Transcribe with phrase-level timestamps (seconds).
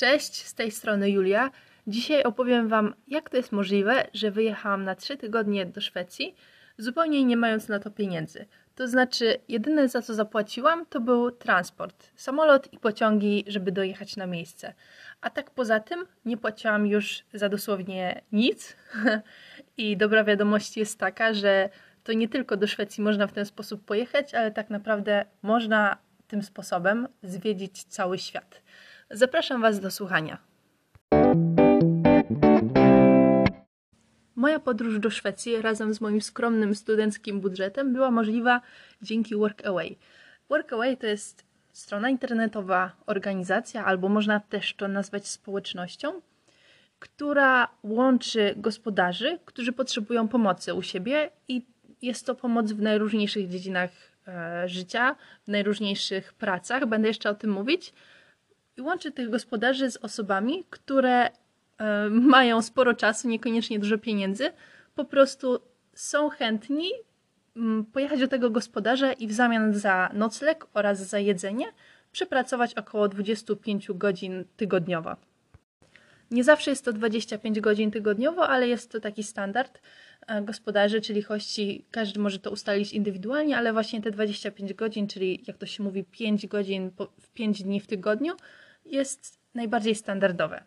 [0.00, 1.50] Cześć, z tej strony Julia.
[1.86, 6.34] Dzisiaj opowiem Wam, jak to jest możliwe, że wyjechałam na 3 tygodnie do Szwecji,
[6.78, 8.46] zupełnie nie mając na to pieniędzy.
[8.74, 14.26] To znaczy, jedyne za co zapłaciłam, to był transport, samolot i pociągi, żeby dojechać na
[14.26, 14.74] miejsce.
[15.20, 18.76] A tak poza tym nie płaciłam już za dosłownie nic.
[19.76, 21.68] I dobra wiadomość jest taka, że
[22.04, 25.96] to nie tylko do Szwecji można w ten sposób pojechać, ale tak naprawdę można
[26.26, 28.62] tym sposobem zwiedzić cały świat.
[29.10, 30.38] Zapraszam Was do słuchania.
[34.36, 38.60] Moja podróż do Szwecji razem z moim skromnym studenckim budżetem była możliwa
[39.02, 39.98] dzięki Workaway.
[40.48, 46.20] Workaway to jest strona internetowa, organizacja, albo można też to nazwać społecznością,
[46.98, 51.66] która łączy gospodarzy, którzy potrzebują pomocy u siebie i
[52.02, 53.90] jest to pomoc w najróżniejszych dziedzinach
[54.28, 56.86] e, życia, w najróżniejszych pracach.
[56.86, 57.92] Będę jeszcze o tym mówić.
[58.80, 61.30] I łączy tych gospodarzy z osobami, które
[61.78, 64.52] e, mają sporo czasu, niekoniecznie dużo pieniędzy,
[64.94, 65.60] po prostu
[65.94, 66.90] są chętni
[67.56, 71.66] mm, pojechać do tego gospodarza i w zamian za nocleg oraz za jedzenie
[72.12, 75.16] przepracować około 25 godzin tygodniowo.
[76.30, 79.80] Nie zawsze jest to 25 godzin tygodniowo, ale jest to taki standard
[80.26, 81.84] e, gospodarzy, czyli hości.
[81.90, 86.04] Każdy może to ustalić indywidualnie, ale właśnie te 25 godzin, czyli jak to się mówi,
[86.04, 88.32] 5 godzin w 5 dni w tygodniu,
[88.90, 90.62] jest najbardziej standardowe.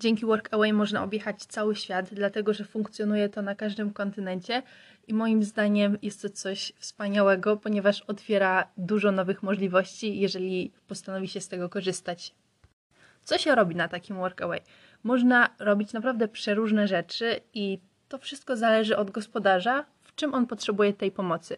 [0.00, 4.62] Dzięki Workaway można objechać cały świat, dlatego że funkcjonuje to na każdym kontynencie
[5.08, 11.40] i moim zdaniem jest to coś wspaniałego, ponieważ otwiera dużo nowych możliwości, jeżeli postanowi się
[11.40, 12.34] z tego korzystać.
[13.24, 14.60] Co się robi na takim Workaway?
[15.02, 17.78] Można robić naprawdę przeróżne rzeczy i
[18.08, 21.56] to wszystko zależy od gospodarza, w czym on potrzebuje tej pomocy.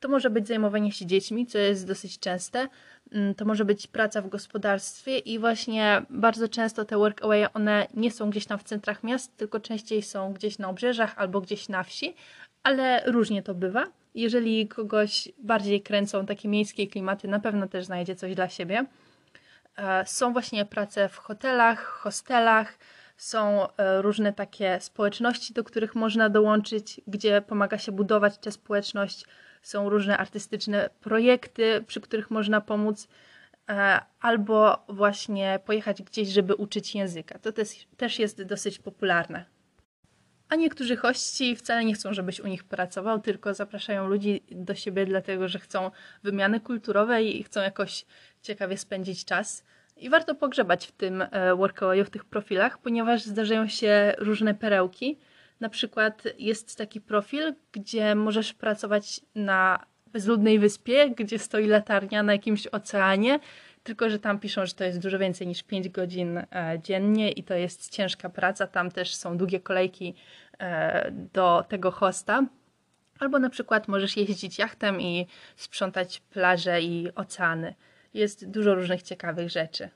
[0.00, 2.68] To może być zajmowanie się dziećmi, co jest dosyć częste.
[3.12, 8.10] Mm, to może być praca w gospodarstwie i właśnie bardzo często te workaway one nie
[8.10, 11.82] są gdzieś tam w centrach miast, tylko częściej są gdzieś na obrzeżach albo gdzieś na
[11.82, 12.14] wsi,
[12.62, 13.86] ale różnie to bywa.
[14.14, 18.84] Jeżeli kogoś bardziej kręcą takie miejskie klimaty, na pewno też znajdzie coś dla siebie.
[19.76, 22.78] E, są właśnie prace w hotelach, hostelach,
[23.16, 29.24] są e, różne takie społeczności, do których można dołączyć, gdzie pomaga się budować tę społeczność.
[29.68, 33.08] Są różne artystyczne projekty, przy których można pomóc,
[33.68, 37.38] e, albo właśnie pojechać gdzieś, żeby uczyć języka.
[37.38, 37.52] To
[37.96, 39.44] też jest dosyć popularne.
[40.48, 45.06] A niektórzy hości wcale nie chcą, żebyś u nich pracował, tylko zapraszają ludzi do siebie,
[45.06, 45.90] dlatego że chcą
[46.22, 48.04] wymiany kulturowej i chcą jakoś
[48.42, 49.64] ciekawie spędzić czas.
[49.96, 55.18] I warto pogrzebać w tym e, workawayu, w tych profilach, ponieważ zdarzają się różne perełki.
[55.60, 62.32] Na przykład jest taki profil, gdzie możesz pracować na bezludnej wyspie, gdzie stoi latarnia na
[62.32, 63.40] jakimś oceanie,
[63.82, 66.46] tylko że tam piszą, że to jest dużo więcej niż 5 godzin e,
[66.82, 68.66] dziennie i to jest ciężka praca.
[68.66, 70.14] Tam też są długie kolejki
[70.58, 72.46] e, do tego hosta.
[73.18, 75.26] Albo na przykład możesz jeździć jachtem i
[75.56, 77.74] sprzątać plaże i oceany.
[78.14, 79.88] Jest dużo różnych ciekawych rzeczy.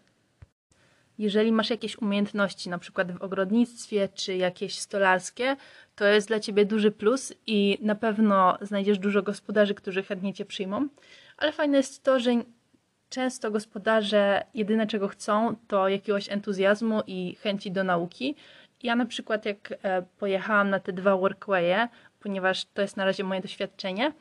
[1.18, 5.56] Jeżeli masz jakieś umiejętności, na przykład w ogrodnictwie czy jakieś stolarskie,
[5.96, 10.44] to jest dla ciebie duży plus i na pewno znajdziesz dużo gospodarzy, którzy chętnie cię
[10.44, 10.88] przyjmą.
[11.36, 12.30] Ale fajne jest to, że
[13.08, 18.36] często gospodarze jedyne czego chcą to jakiegoś entuzjazmu i chęci do nauki.
[18.82, 21.88] Ja na przykład jak e, pojechałam na te dwa workwaye,
[22.20, 24.12] ponieważ to jest na razie moje doświadczenie,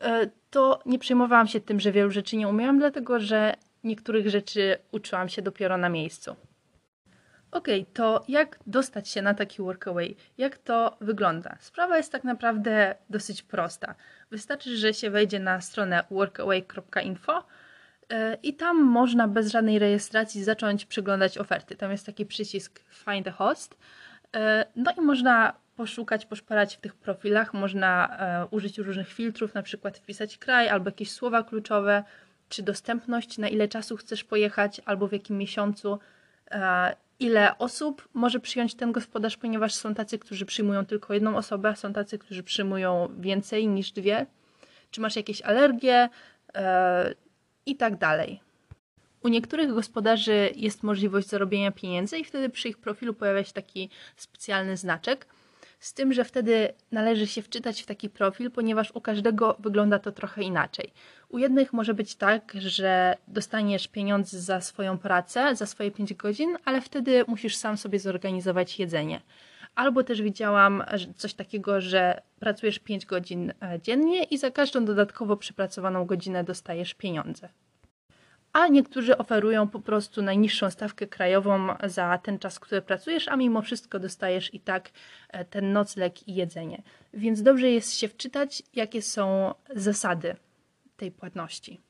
[0.00, 3.54] e, to nie przejmowałam się tym, że wielu rzeczy nie umiałam, dlatego że
[3.86, 6.36] niektórych rzeczy uczyłam się dopiero na miejscu.
[7.50, 10.16] Ok, to jak dostać się na taki workaway?
[10.38, 11.56] Jak to wygląda?
[11.60, 13.94] Sprawa jest tak naprawdę dosyć prosta.
[14.30, 17.44] Wystarczy, że się wejdzie na stronę workaway.info
[18.10, 21.76] e, i tam można bez żadnej rejestracji zacząć przeglądać oferty.
[21.76, 23.76] Tam jest taki przycisk Find a Host.
[24.36, 29.62] E, no i można poszukać, poszperać w tych profilach, można e, użyć różnych filtrów, na
[29.62, 32.04] przykład wpisać kraj albo jakieś słowa kluczowe,
[32.48, 35.98] czy dostępność, na ile czasu chcesz pojechać, albo w jakim miesiącu,
[36.50, 41.76] e, ile osób może przyjąć ten gospodarz, ponieważ są tacy, którzy przyjmują tylko jedną osobę,
[41.76, 44.26] są tacy, którzy przyjmują więcej niż dwie,
[44.90, 46.08] czy masz jakieś alergie
[46.54, 47.14] e,
[47.66, 48.40] i tak dalej.
[49.22, 53.90] U niektórych gospodarzy jest możliwość zarobienia pieniędzy i wtedy przy ich profilu pojawia się taki
[54.16, 55.26] specjalny znaczek,
[55.78, 60.12] z tym, że wtedy należy się wczytać w taki profil, ponieważ u każdego wygląda to
[60.12, 60.92] trochę inaczej.
[61.28, 66.56] U jednych może być tak, że dostaniesz pieniądze za swoją pracę, za swoje 5 godzin,
[66.64, 69.20] ale wtedy musisz sam sobie zorganizować jedzenie.
[69.74, 70.82] Albo też widziałam
[71.16, 76.94] coś takiego, że pracujesz 5 godzin e, dziennie i za każdą dodatkowo przepracowaną godzinę dostajesz
[76.94, 77.48] pieniądze.
[78.56, 83.62] A niektórzy oferują po prostu najniższą stawkę krajową za ten czas, który pracujesz, a mimo
[83.62, 84.90] wszystko dostajesz i tak
[85.28, 86.82] e, ten nocleg i jedzenie.
[87.14, 90.36] Więc dobrze jest się wczytać, jakie są zasady
[90.96, 91.80] tej płatności.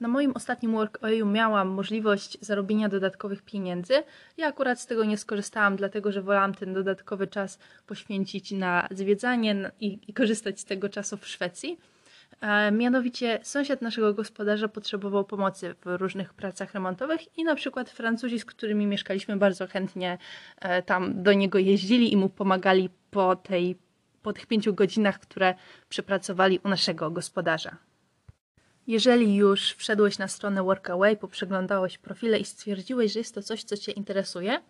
[0.00, 3.94] Na moim ostatnim workawayu miałam możliwość zarobienia dodatkowych pieniędzy.
[4.36, 9.70] Ja akurat z tego nie skorzystałam, dlatego że wolałam ten dodatkowy czas poświęcić na zwiedzanie
[9.80, 11.78] i, i korzystać z tego czasu w Szwecji.
[12.72, 18.44] Mianowicie sąsiad naszego gospodarza potrzebował pomocy w różnych pracach remontowych i na przykład Francuzi, z
[18.44, 20.18] którymi mieszkaliśmy, bardzo chętnie
[20.60, 23.76] e, tam do niego jeździli i mu pomagali po, tej,
[24.22, 25.54] po tych pięciu godzinach, które
[25.88, 27.76] przepracowali u naszego gospodarza.
[28.86, 33.76] Jeżeli już wszedłeś na stronę Workaway, poprzeglądałeś profile i stwierdziłeś, że jest to coś, co
[33.76, 34.60] Cię interesuje,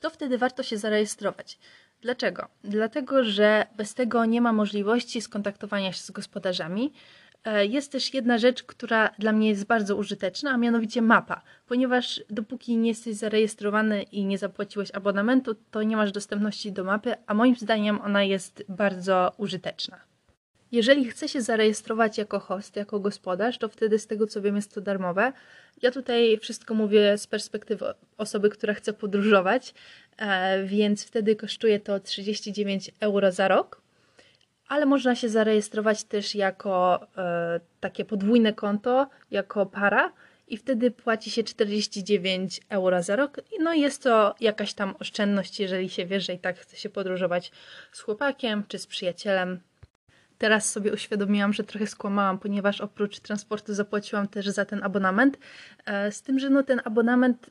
[0.00, 1.58] to wtedy warto się zarejestrować.
[2.02, 2.48] Dlaczego?
[2.64, 6.92] Dlatego, że bez tego nie ma możliwości skontaktowania się z gospodarzami.
[7.44, 12.20] E, jest też jedna rzecz, która dla mnie jest bardzo użyteczna, a mianowicie mapa, ponieważ
[12.30, 17.34] dopóki nie jesteś zarejestrowany i nie zapłaciłeś abonamentu, to nie masz dostępności do mapy, a
[17.34, 20.07] moim zdaniem ona jest bardzo użyteczna.
[20.72, 24.74] Jeżeli chce się zarejestrować jako host, jako gospodarz, to wtedy z tego co wiem jest
[24.74, 25.32] to darmowe.
[25.82, 27.86] Ja tutaj wszystko mówię z perspektywy
[28.18, 29.74] osoby, która chce podróżować,
[30.16, 33.80] e, więc wtedy kosztuje to 39 euro za rok.
[34.68, 40.12] Ale można się zarejestrować też jako e, takie podwójne konto, jako para
[40.48, 43.40] i wtedy płaci się 49 euro za rok.
[43.60, 47.52] No jest to jakaś tam oszczędność, jeżeli się wie, że i tak chce się podróżować
[47.92, 49.60] z chłopakiem czy z przyjacielem
[50.38, 55.38] teraz sobie uświadomiłam, że trochę skłamałam, ponieważ oprócz transportu zapłaciłam też za ten abonament.
[55.86, 57.50] E, z tym, że no ten abonament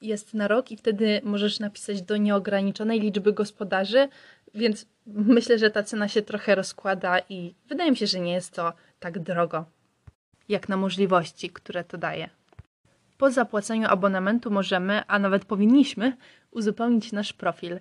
[0.00, 4.08] jest na rok i wtedy możesz napisać do nieograniczonej liczby gospodarzy,
[4.54, 8.54] więc myślę, że ta cena się trochę rozkłada i wydaje mi się, że nie jest
[8.54, 9.64] to tak drogo,
[10.48, 12.28] jak na możliwości, które to daje.
[13.18, 16.16] Po zapłaceniu abonamentu możemy, a nawet powinniśmy,
[16.50, 17.80] uzupełnić nasz profil.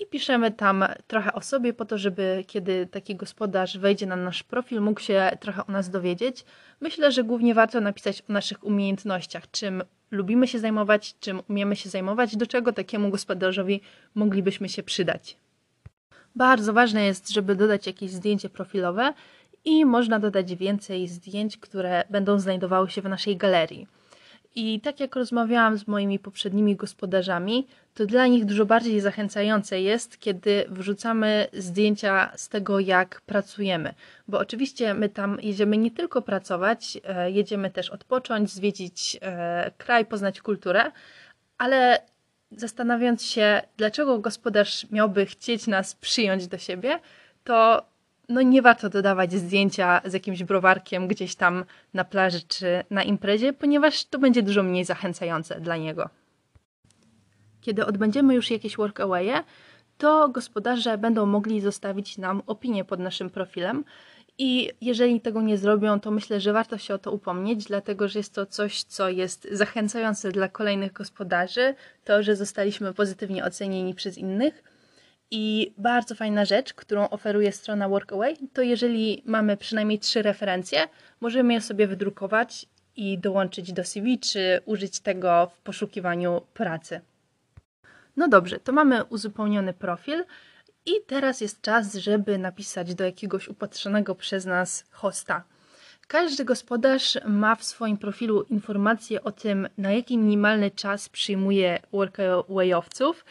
[0.00, 4.42] I piszemy tam trochę o sobie, po to, żeby kiedy taki gospodarz wejdzie na nasz
[4.42, 6.44] profil, mógł się trochę o nas dowiedzieć.
[6.80, 11.88] Myślę, że głównie warto napisać o naszych umiejętnościach, czym lubimy się zajmować, czym umiemy się
[11.88, 13.80] zajmować, do czego takiemu gospodarzowi
[14.14, 15.36] moglibyśmy się przydać.
[16.36, 19.14] Bardzo ważne jest, żeby dodać jakieś zdjęcie profilowe
[19.64, 23.99] i można dodać więcej zdjęć, które będą znajdowały się w naszej galerii.
[24.54, 30.18] I tak jak rozmawiałam z moimi poprzednimi gospodarzami, to dla nich dużo bardziej zachęcające jest,
[30.18, 33.94] kiedy wrzucamy zdjęcia z tego, jak pracujemy.
[34.28, 40.06] Bo oczywiście my tam jedziemy nie tylko pracować, e, jedziemy też odpocząć, zwiedzić e, kraj,
[40.06, 40.92] poznać kulturę,
[41.58, 42.02] ale
[42.50, 47.00] zastanawiając się, dlaczego gospodarz miałby chcieć nas przyjąć do siebie,
[47.44, 47.89] to
[48.30, 53.52] no nie warto dodawać zdjęcia z jakimś browarkiem gdzieś tam na plaży czy na imprezie,
[53.52, 56.08] ponieważ to będzie dużo mniej zachęcające dla niego.
[57.60, 59.42] Kiedy odbędziemy już jakieś workawaye,
[59.98, 63.84] to gospodarze będą mogli zostawić nam opinię pod naszym profilem
[64.38, 68.18] i jeżeli tego nie zrobią, to myślę, że warto się o to upomnieć, dlatego że
[68.18, 71.74] jest to coś, co jest zachęcające dla kolejnych gospodarzy,
[72.04, 74.69] to, że zostaliśmy pozytywnie ocenieni przez innych
[75.30, 80.88] i bardzo fajna rzecz, którą oferuje strona Workaway, to jeżeli mamy przynajmniej trzy referencje,
[81.20, 82.66] możemy je sobie wydrukować
[82.96, 87.00] i dołączyć do CV, czy użyć tego w poszukiwaniu pracy.
[88.16, 90.24] No dobrze, to mamy uzupełniony profil
[90.86, 95.44] i teraz jest czas, żeby napisać do jakiegoś upatrzonego przez nas hosta.
[96.08, 103.24] Każdy gospodarz ma w swoim profilu informacje o tym, na jaki minimalny czas przyjmuje workawayowców,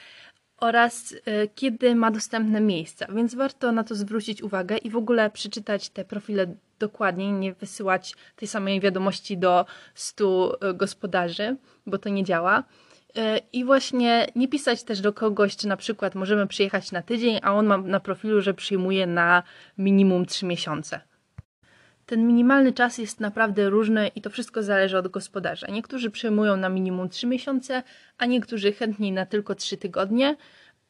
[0.60, 5.30] oraz e, kiedy ma dostępne miejsca, więc warto na to zwrócić uwagę i w ogóle
[5.30, 12.10] przeczytać te profile dokładniej, nie wysyłać tej samej wiadomości do 100 e, gospodarzy, bo to
[12.10, 12.63] nie działa.
[13.18, 17.39] E, I właśnie nie pisać też do kogoś, czy na przykład możemy przyjechać na tydzień,
[17.42, 19.44] a on ma na profilu, że przyjmuje na
[19.78, 21.09] minimum 3 miesiące.
[22.10, 25.68] Ten minimalny czas jest naprawdę różny i to wszystko zależy od gospodarza.
[25.68, 27.84] Niektórzy przyjmują na minimum 3 miesiące,
[28.18, 30.36] a niektórzy chętniej na tylko 3 tygodnie.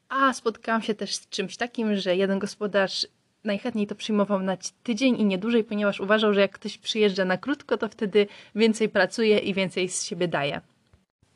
[0.09, 3.07] A spotkałam się też z czymś takim, że jeden gospodarz
[3.43, 7.37] najchętniej to przyjmował na tydzień i nie dłużej, ponieważ uważał, że jak ktoś przyjeżdża na
[7.37, 10.61] krótko, to wtedy więcej pracuje i więcej z siebie daje.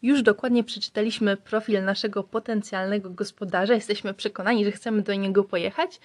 [0.02, 6.00] Już dokładnie przeczytaliśmy profil naszego potencjalnego gospodarza, jesteśmy przekonani, że chcemy do niego pojechać,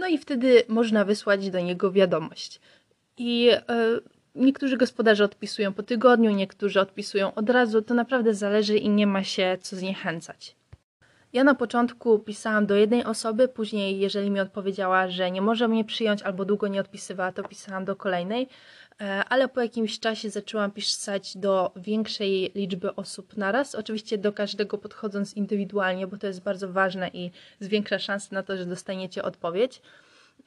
[0.00, 2.60] no i wtedy można wysłać do niego wiadomość.
[3.22, 3.60] I e,
[4.34, 7.82] niektórzy gospodarze odpisują po tygodniu, niektórzy odpisują od razu.
[7.82, 10.56] To naprawdę zależy i nie ma się co zniechęcać.
[11.32, 15.84] Ja na początku pisałam do jednej osoby, później, jeżeli mi odpowiedziała, że nie może mnie
[15.84, 18.48] przyjąć albo długo nie odpisywała, to pisałam do kolejnej.
[19.00, 23.74] E, ale po jakimś czasie zaczęłam pisać do większej liczby osób naraz.
[23.74, 28.56] Oczywiście do każdego podchodząc indywidualnie, bo to jest bardzo ważne i zwiększa szanse na to,
[28.56, 29.82] że dostaniecie odpowiedź.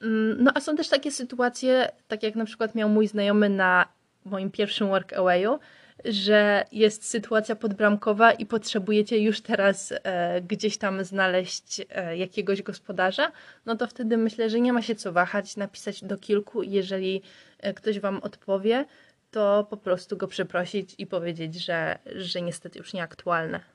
[0.02, 3.88] Mm, no a są też takie sytuacje, tak jak na przykład miał mój znajomy na
[4.24, 5.58] moim pierwszym workawayu,
[6.04, 13.32] że jest sytuacja podbramkowa i potrzebujecie już teraz e, gdzieś tam znaleźć e, jakiegoś gospodarza,
[13.66, 17.22] no to wtedy myślę, że nie ma się co wahać, napisać do kilku jeżeli
[17.58, 18.84] e, ktoś Wam odpowie,
[19.30, 23.73] to po prostu go przeprosić i powiedzieć, że, że niestety już nieaktualne.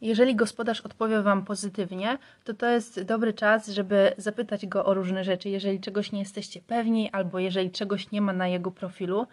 [0.00, 5.24] Jeżeli gospodarz odpowie Wam pozytywnie, to to jest dobry czas, żeby zapytać go o różne
[5.24, 9.26] rzeczy, jeżeli czegoś nie jesteście pewni, albo jeżeli czegoś nie ma na jego profilu.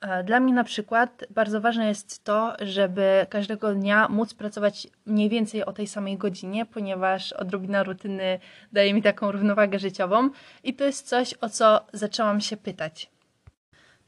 [0.00, 5.28] E, dla mnie na przykład bardzo ważne jest to, żeby każdego dnia móc pracować mniej
[5.28, 8.38] więcej o tej samej godzinie, ponieważ odrobina rutyny
[8.72, 10.30] daje mi taką równowagę życiową
[10.64, 13.10] i to jest coś, o co zaczęłam się pytać.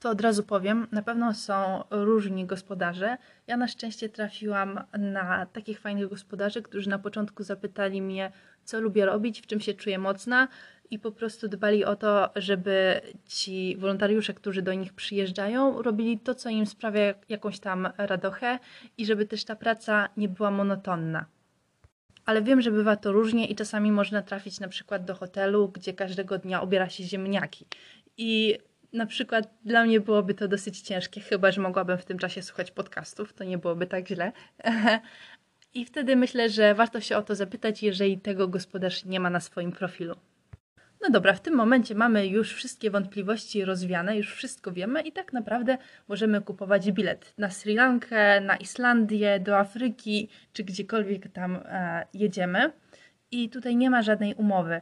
[0.02, 3.16] To od razu powiem, na pewno są różni gospodarze.
[3.46, 8.32] Ja na szczęście trafiłam na takich fajnych gospodarzy, którzy na początku zapytali mnie,
[8.64, 10.48] co lubię robić, w czym się czuję mocna,
[10.90, 16.34] i po prostu dbali o to, żeby ci wolontariusze, którzy do nich przyjeżdżają, robili to,
[16.34, 18.58] co im sprawia jakąś tam radochę
[18.98, 21.26] i żeby też ta praca nie była monotonna.
[22.24, 25.92] Ale wiem, że bywa to różnie i czasami można trafić na przykład do hotelu, gdzie
[25.92, 27.66] każdego dnia obiera się ziemniaki.
[28.16, 28.58] I
[28.92, 32.70] na przykład dla mnie byłoby to dosyć ciężkie, chyba że mogłabym w tym czasie słuchać
[32.70, 34.32] podcastów, to nie byłoby tak źle.
[35.74, 39.40] I wtedy myślę, że warto się o to zapytać, jeżeli tego gospodarz nie ma na
[39.40, 40.16] swoim profilu.
[41.02, 45.32] No dobra, w tym momencie mamy już wszystkie wątpliwości rozwiane, już wszystko wiemy i tak
[45.32, 52.06] naprawdę możemy kupować bilet na Sri Lankę, na Islandię, do Afryki czy gdziekolwiek tam e,
[52.14, 52.72] jedziemy.
[53.30, 54.80] I tutaj nie ma żadnej umowy.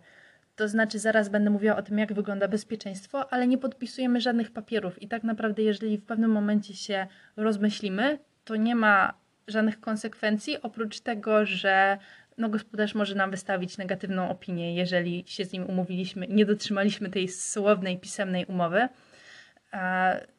[0.60, 5.02] To znaczy, zaraz będę mówiła o tym, jak wygląda bezpieczeństwo, ale nie podpisujemy żadnych papierów.
[5.02, 9.14] I tak naprawdę, jeżeli w pewnym momencie się rozmyślimy, to nie ma
[9.48, 11.98] żadnych konsekwencji, oprócz tego, że
[12.38, 17.10] no gospodarz może nam wystawić negatywną opinię, jeżeli się z nim umówiliśmy i nie dotrzymaliśmy
[17.10, 18.88] tej słownej, pisemnej umowy.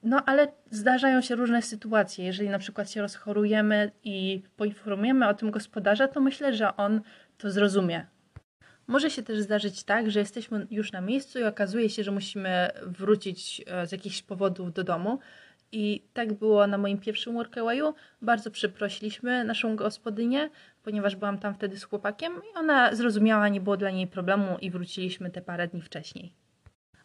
[0.04, 2.26] No, ale zdarzają się różne sytuacje.
[2.26, 7.02] Jeżeli na przykład się rozchorujemy i poinformujemy o tym gospodarza, to myślę, że on
[7.38, 8.06] to zrozumie.
[8.92, 12.70] Może się też zdarzyć tak, że jesteśmy już na miejscu i okazuje się, że musimy
[12.86, 15.20] wrócić e, z jakichś powodów do domu.
[15.72, 17.94] I tak było na moim pierwszym workawayu.
[18.22, 20.50] Bardzo przeprosiliśmy naszą gospodynię,
[20.84, 24.72] ponieważ byłam tam wtedy z chłopakiem i ona zrozumiała, nie było dla niej problemu i
[24.72, 26.34] wróciliśmy te parę dni wcześniej.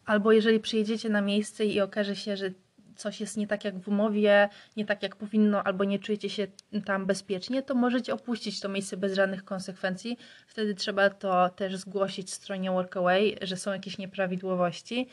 [0.04, 2.50] Albo jeżeli przyjedziecie na miejsce i okaże się, że
[2.96, 6.46] coś jest nie tak jak w umowie, nie tak jak powinno, albo nie czujecie się
[6.84, 10.18] tam bezpiecznie, to możecie opuścić to miejsce bez żadnych konsekwencji.
[10.46, 15.08] Wtedy trzeba to też zgłosić stronie Workaway, że są jakieś nieprawidłowości.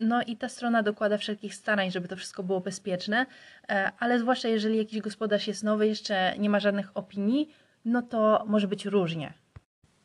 [0.00, 3.26] No i ta strona dokłada wszelkich starań, żeby to wszystko było bezpieczne,
[3.68, 7.48] e, ale zwłaszcza jeżeli jakiś gospodarz jest nowy, jeszcze nie ma żadnych opinii,
[7.84, 9.32] no to może być różnie.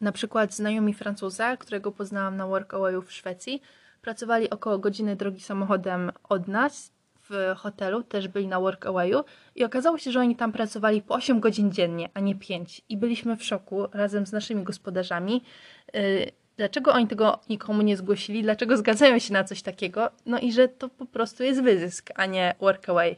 [0.02, 3.62] Na przykład znajomi Francuza, którego poznałam na Workawayu w Szwecji,
[4.02, 6.92] pracowali około godziny drogi samochodem od nas
[7.30, 9.24] w hotelu, też byli na Workawayu
[9.56, 12.82] i okazało się, że oni tam pracowali po 8 godzin dziennie, a nie 5.
[12.90, 15.44] I byliśmy w szoku razem z naszymi gospodarzami.
[15.96, 18.44] Y, dlaczego oni tego nikomu nie zgłosili?
[18.44, 20.10] Dlaczego zgadzają się na coś takiego?
[20.26, 23.16] No i że to po prostu jest wyzysk, a nie Workaway.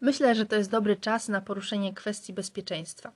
[0.00, 3.12] Myślę, że to jest dobry czas na poruszenie kwestii bezpieczeństwa.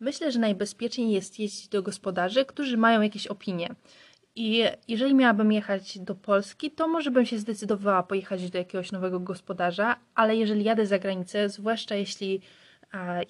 [0.00, 3.74] Myślę, że najbezpieczniej jest jeździć do gospodarzy, którzy mają jakieś opinie.
[4.36, 9.20] I jeżeli miałabym jechać do Polski, to może bym się zdecydowała pojechać do jakiegoś nowego
[9.20, 12.40] gospodarza, ale jeżeli jadę za granicę, zwłaszcza jeśli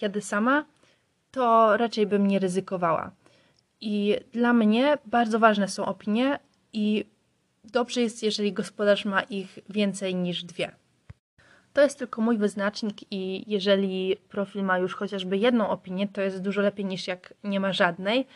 [0.00, 0.64] jadę sama,
[1.30, 3.10] to raczej bym nie ryzykowała.
[3.80, 6.38] I dla mnie bardzo ważne są opinie
[6.72, 7.04] i
[7.64, 10.72] dobrze jest, jeżeli gospodarz ma ich więcej niż dwie.
[11.72, 16.42] To jest tylko mój wyznacznik i jeżeli profil ma już chociażby jedną opinię, to jest
[16.42, 18.26] dużo lepiej niż jak nie ma żadnej.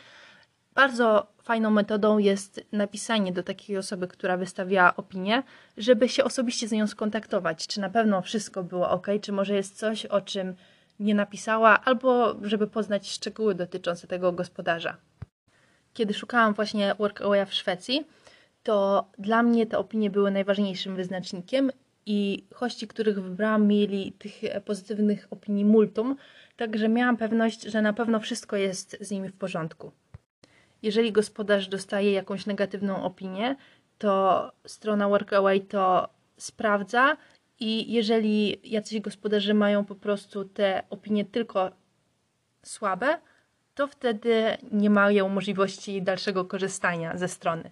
[0.73, 5.43] Bardzo fajną metodą jest napisanie do takiej osoby, która wystawiała opinię,
[5.77, 9.77] żeby się osobiście z nią skontaktować, czy na pewno wszystko było ok, czy może jest
[9.77, 10.55] coś, o czym
[10.99, 14.97] nie napisała, albo żeby poznać szczegóły dotyczące tego gospodarza.
[15.93, 18.07] Kiedy szukałam właśnie Workawaya w Szwecji,
[18.63, 21.71] to dla mnie te opinie były najważniejszym wyznacznikiem
[22.05, 24.33] i hości, których wybrałam, mieli tych
[24.65, 26.15] pozytywnych opinii multum,
[26.57, 29.91] także miałam pewność, że na pewno wszystko jest z nimi w porządku.
[30.81, 33.55] Jeżeli gospodarz dostaje jakąś negatywną opinię,
[33.97, 37.17] to strona Workaway to sprawdza
[37.59, 41.71] i jeżeli jacyś gospodarze mają po prostu te opinie tylko
[42.63, 43.19] słabe,
[43.75, 47.71] to wtedy nie mają możliwości dalszego korzystania ze strony.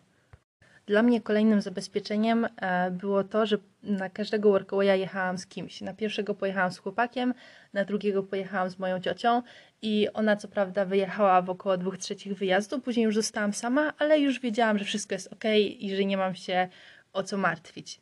[0.86, 5.82] Dla mnie kolejnym zabezpieczeniem e, było to, że na każdego workawaya jechałam z kimś.
[5.82, 7.34] Na pierwszego pojechałam z chłopakiem,
[7.74, 9.42] na drugiego pojechałam z moją ciocią
[9.82, 14.20] i ona co prawda wyjechała w około dwóch trzecich wyjazdu, później już zostałam sama, ale
[14.20, 15.44] już wiedziałam, że wszystko jest ok
[15.80, 16.68] i że nie mam się
[17.14, 18.02] o co martwić.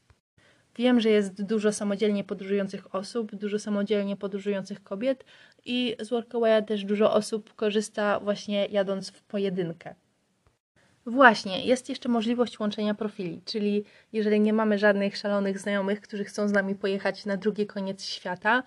[0.75, 5.25] Wiem, że jest dużo samodzielnie podróżujących osób, dużo samodzielnie podróżujących kobiet
[5.65, 9.95] i z Workawaya też dużo osób korzysta właśnie jadąc w pojedynkę.
[11.05, 16.47] Właśnie, jest jeszcze możliwość łączenia profili, czyli jeżeli nie mamy żadnych szalonych znajomych, którzy chcą
[16.47, 18.63] z nami pojechać na drugi koniec świata,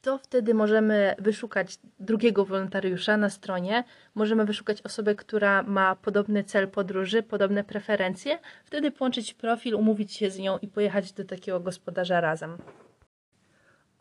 [0.00, 6.68] to wtedy możemy wyszukać drugiego wolontariusza na stronie, możemy wyszukać osobę, która ma podobny cel
[6.68, 12.20] podróży, podobne preferencje, wtedy połączyć profil, umówić się z nią i pojechać do takiego gospodarza
[12.20, 12.58] razem.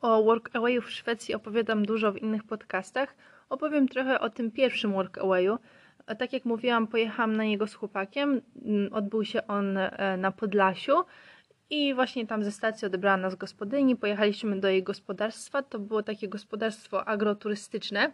[0.02, 3.16] O Workawayu w Szwecji opowiadam dużo w innych podcastach.
[3.50, 5.58] Opowiem trochę o tym pierwszym Workawayu.
[6.20, 8.42] Tak jak mówiłam, pojechałam na niego z chłopakiem.
[8.92, 10.94] Odbył się on e, na Podlasiu
[11.70, 15.62] i właśnie tam ze stacji odebrała nas gospodyni, pojechaliśmy do jej gospodarstwa.
[15.64, 18.12] To było takie gospodarstwo agroturystyczne,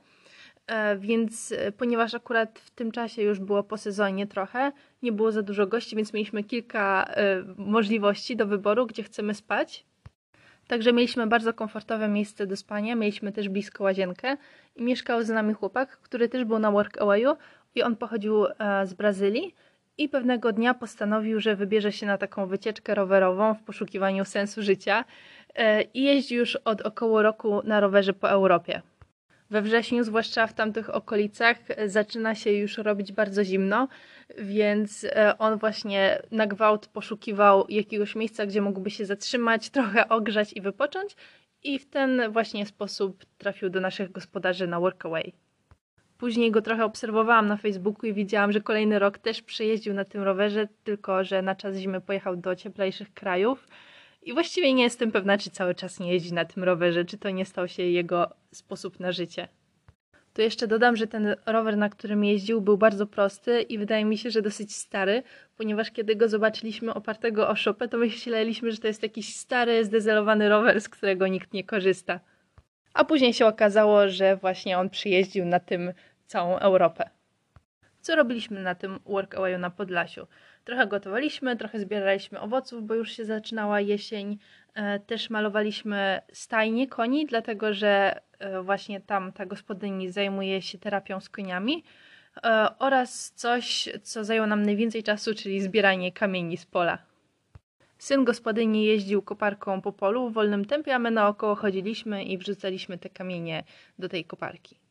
[0.68, 5.32] e, więc e, ponieważ akurat w tym czasie już było po sezonie trochę, nie było
[5.32, 9.86] za dużo gości, więc mieliśmy kilka e, możliwości do wyboru, gdzie chcemy spać.
[10.68, 14.38] Także mieliśmy bardzo komfortowe miejsce do spania, mieliśmy też blisko łazienkę
[14.76, 17.36] i mieszkał z nami chłopak, który też był na workawayu
[17.76, 18.46] i on pochodził
[18.86, 19.56] z Brazylii
[19.98, 25.06] i pewnego dnia postanowił, że wybierze się na taką wycieczkę rowerową w poszukiwaniu sensu życia
[25.56, 28.82] e, i jeździ już od około roku na rowerze po Europie.
[29.50, 33.88] We wrześniu, zwłaszcza w tamtych okolicach, zaczyna się już robić bardzo zimno,
[34.38, 40.54] więc e, on właśnie na gwałt poszukiwał jakiegoś miejsca, gdzie mógłby się zatrzymać, trochę ogrzać
[40.54, 41.16] i wypocząć,
[41.64, 45.34] i w ten właśnie sposób trafił do naszych gospodarzy na Workaway.
[46.24, 50.24] Później go trochę obserwowałam na Facebooku i widziałam, że kolejny rok też przejeździł na tym
[50.24, 53.68] rowerze, tylko że na czas zimy pojechał do cieplejszych krajów.
[54.22, 57.30] I właściwie nie jestem pewna, czy cały czas nie jeździ na tym rowerze, czy to
[57.30, 59.48] nie stał się jego sposób na życie.
[60.34, 64.18] To jeszcze dodam, że ten rower, na którym jeździł, był bardzo prosty i wydaje mi
[64.18, 65.24] się, że dosyć stary,
[65.58, 70.50] ponieważ kiedy go zobaczyliśmy opartego o szopę, to myśleliśmy, że to jest jakiś stary, zdezelowany
[70.50, 72.20] rower, z którego nikt nie korzysta.
[72.94, 75.94] A później się okazało, że właśnie on przyjeździł na tym
[76.28, 77.10] całą Europę.
[78.04, 80.28] Co robiliśmy na tym workawayu na Podlasiu?
[80.64, 84.38] Trochę gotowaliśmy, trochę zbieraliśmy owoców, bo już się zaczynała jesień.
[84.74, 91.20] E, też malowaliśmy stajnie koni, dlatego że e, właśnie tam ta gospodyni zajmuje się terapią
[91.20, 91.84] z koniami.
[92.44, 96.98] E, oraz coś, co zajęło nam najwięcej czasu, czyli zbieranie kamieni z pola.
[97.98, 102.98] Syn gospodyni jeździł koparką po polu w wolnym tempie, a my naokoło chodziliśmy i wrzucaliśmy
[102.98, 103.64] te kamienie
[104.00, 104.83] do tej koparki.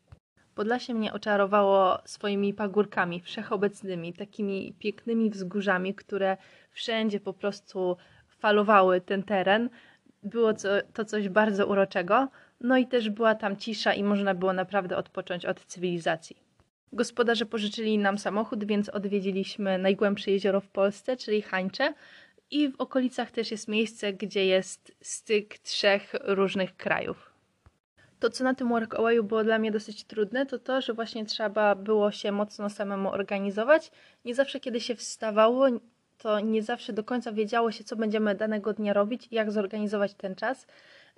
[0.55, 6.37] Podlasie mnie oczarowało swoimi pagórkami wszechobecnymi, takimi pięknymi wzgórzami, które
[6.71, 7.97] wszędzie po prostu
[8.29, 9.71] falowały ten teren.
[10.23, 10.53] Było
[10.93, 12.29] to coś bardzo uroczego,
[12.61, 16.37] no i też była tam cisza i można było naprawdę odpocząć od cywilizacji.
[16.93, 21.95] Gospodarze pożyczyli nam samochód, więc odwiedziliśmy najgłębsze jezioro w Polsce, czyli Hańcze.
[22.51, 27.32] I w okolicach też jest miejsce, gdzie jest styk trzech różnych krajów.
[28.23, 31.75] To, co na tym workawayu było dla mnie dosyć trudne, to to, że właśnie trzeba
[31.75, 33.91] było się mocno samemu organizować.
[34.25, 35.67] Nie zawsze, kiedy się wstawało,
[36.19, 40.35] to nie zawsze do końca wiedziało się, co będziemy danego dnia robić jak zorganizować ten
[40.35, 40.67] czas.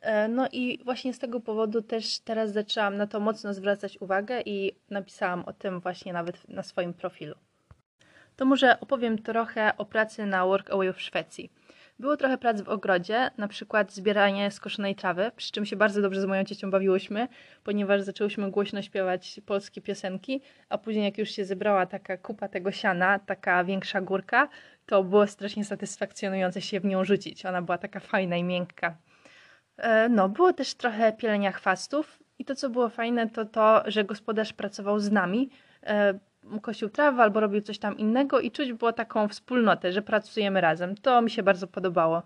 [0.01, 4.40] E, no i właśnie z tego powodu też teraz zaczęłam na to mocno zwracać uwagę
[4.40, 7.35] i napisałam o tym właśnie nawet na swoim profilu.
[8.37, 11.51] To może opowiem trochę o pracy na Workawayu w Szwecji.
[11.98, 16.20] Było trochę prac w ogrodzie, na przykład zbieranie skoszonej trawy, przy czym się bardzo dobrze
[16.20, 17.28] z moją ciocią bawiłyśmy,
[17.64, 22.72] ponieważ zaczęłyśmy głośno śpiewać polskie piosenki, a później jak już się zebrała taka kupa tego
[22.72, 24.48] siana, taka większa górka,
[24.87, 27.46] to było strasznie satysfakcjonujące się w nią rzucić.
[27.46, 28.96] Ona była taka fajna i miękka.
[29.76, 34.04] E, no, było też trochę pielenia chwastów i to, co było fajne, to to, że
[34.04, 35.50] gospodarz pracował z nami,
[35.83, 36.18] e,
[36.62, 40.94] kosił trawę albo robił coś tam innego i czuć było taką wspólnotę, że pracujemy razem.
[40.96, 42.22] To mi się bardzo podobało.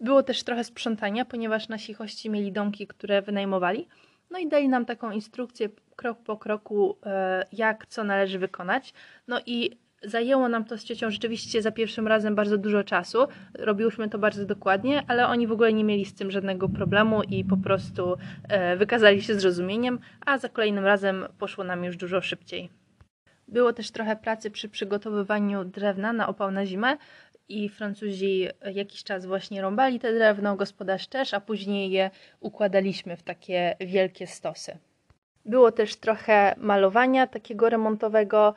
[0.00, 3.88] Było też trochę sprzątania, ponieważ nasi hości mieli domki, które wynajmowali.
[4.30, 8.94] No i dali nam taką instrukcję krok po kroku, e, jak co należy wykonać.
[9.28, 9.70] No i
[10.02, 13.18] zajęło nam to z ciocią rzeczywiście za pierwszym razem bardzo dużo czasu.
[13.54, 17.44] Robiłyśmy to bardzo dokładnie, ale oni w ogóle nie mieli z tym żadnego problemu i
[17.44, 18.16] po prostu
[18.48, 22.81] e, wykazali się zrozumieniem, a za kolejnym razem poszło nam już dużo szybciej.
[23.52, 26.96] Było też trochę pracy przy przygotowywaniu drewna na opał na zimę
[27.48, 32.10] i Francuzi jakiś czas właśnie rąbali te drewno, gospodarz też, a później je
[32.40, 34.78] układaliśmy w takie wielkie stosy.
[35.44, 38.54] Było też trochę malowania takiego remontowego,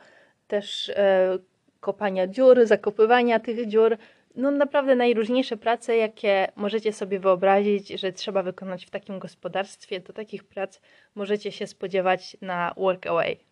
[0.48, 1.38] też e,
[1.80, 3.96] kopania dziur, zakopywania tych dziur.
[4.34, 10.12] No naprawdę najróżniejsze prace, jakie możecie sobie wyobrazić, że trzeba wykonać w takim gospodarstwie, to
[10.12, 10.80] takich prac
[11.14, 13.45] możecie się spodziewać na Workaway.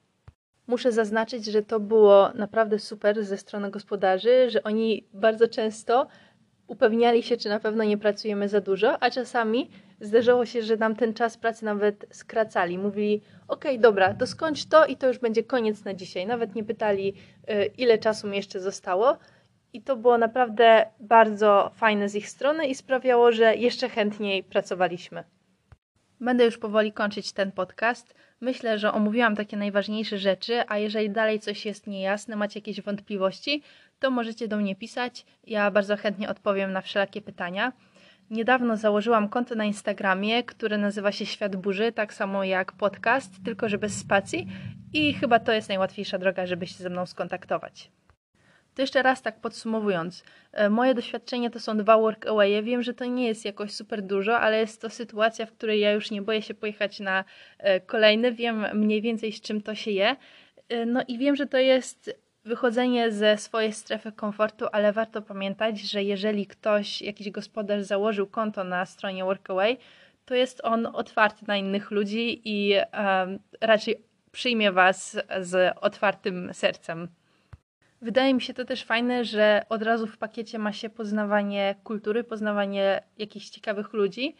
[0.66, 6.06] Muszę zaznaczyć, że to było naprawdę super ze strony gospodarzy, że oni bardzo często
[6.66, 10.96] upewniali się, czy na pewno nie pracujemy za dużo, a czasami zdarzało się, że nam
[10.96, 12.78] ten czas pracy nawet skracali.
[12.78, 16.26] Mówili, ok, dobra, to skończ to i to już będzie koniec na dzisiaj.
[16.26, 17.14] Nawet nie pytali,
[17.50, 19.18] y, ile czasu mi jeszcze zostało.
[19.72, 25.24] I to było naprawdę bardzo fajne z ich strony i sprawiało, że jeszcze chętniej pracowaliśmy.
[26.20, 28.14] Będę już powoli kończyć ten podcast.
[28.44, 33.62] Myślę, że omówiłam takie najważniejsze rzeczy, a jeżeli dalej coś jest niejasne, macie jakieś wątpliwości,
[33.98, 35.26] to możecie do mnie pisać.
[35.46, 37.72] Ja bardzo chętnie odpowiem na wszelakie pytania.
[38.30, 43.68] Niedawno założyłam konto na Instagramie, które nazywa się Świat Burzy, tak samo jak podcast, tylko
[43.68, 44.46] że bez spacji
[44.92, 47.90] i chyba to jest najłatwiejsza droga, żeby się ze mną skontaktować.
[48.74, 52.62] To jeszcze raz tak podsumowując, e, moje doświadczenie to są dwa workawaye.
[52.62, 55.92] Wiem, że to nie jest jakoś super dużo, ale jest to sytuacja, w której ja
[55.92, 57.24] już nie boję się pojechać na
[57.58, 58.32] e, kolejny.
[58.32, 60.16] Wiem mniej więcej z czym to się je.
[60.68, 65.80] E, no i wiem, że to jest wychodzenie ze swojej strefy komfortu, ale warto pamiętać,
[65.80, 69.78] że jeżeli ktoś, jakiś gospodarz założył konto na stronie Workaway,
[70.24, 77.08] to jest on otwarty na innych ludzi i um, raczej przyjmie Was z otwartym sercem.
[78.04, 82.24] Wydaje mi się to też fajne, że od razu w pakiecie ma się poznawanie kultury,
[82.24, 84.36] poznawanie jakichś ciekawych ludzi.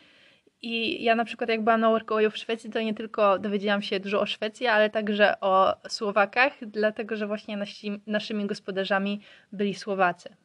[0.63, 4.01] I ja na przykład jak byłam na workawayu w Szwecji, to nie tylko dowiedziałam się
[4.01, 9.21] dużo o Szwecji, ale także o Słowakach, dlatego że właśnie nasi, naszymi gospodarzami
[9.53, 10.37] byli Słowacy.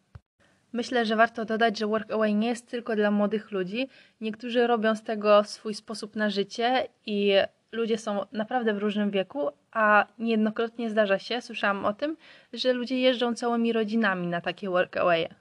[0.74, 3.88] Myślę, że warto dodać, że Workaway nie jest tylko dla młodych ludzi.
[4.22, 7.34] Niektórzy robią z tego swój sposób na życie i
[7.72, 12.18] ludzie są naprawdę w różnym wieku, a niejednokrotnie zdarza się, słyszałam o tym,
[12.54, 15.36] że ludzie jeżdżą całymi rodzinami na takie workawaye.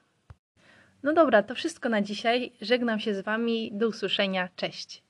[1.03, 2.53] No dobra, to wszystko na dzisiaj.
[2.61, 3.71] Żegnam się z Wami.
[3.73, 4.49] Do usłyszenia.
[4.57, 5.08] Cześć.